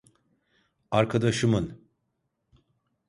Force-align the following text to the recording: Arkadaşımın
Arkadaşımın 0.91 1.87